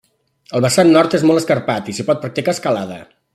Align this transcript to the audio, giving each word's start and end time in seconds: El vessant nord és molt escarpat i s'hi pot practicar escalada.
El 0.59 0.63
vessant 0.65 0.89
nord 0.95 1.15
és 1.17 1.25
molt 1.31 1.41
escarpat 1.41 1.93
i 1.93 1.95
s'hi 1.99 2.07
pot 2.09 2.25
practicar 2.25 2.57
escalada. 2.59 2.99